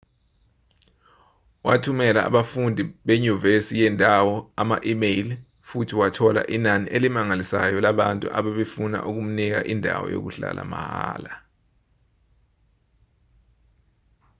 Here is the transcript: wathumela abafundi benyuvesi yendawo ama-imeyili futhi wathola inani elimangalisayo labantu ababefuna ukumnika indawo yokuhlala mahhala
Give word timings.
wathumela 1.65 2.19
abafundi 2.29 2.81
benyuvesi 3.07 3.73
yendawo 3.81 4.35
ama-imeyili 4.61 5.35
futhi 5.67 5.93
wathola 6.01 6.41
inani 6.55 6.87
elimangalisayo 6.95 7.77
labantu 7.85 8.25
ababefuna 8.39 8.97
ukumnika 9.09 9.59
indawo 9.73 10.05
yokuhlala 10.13 10.61
mahhala 10.71 11.33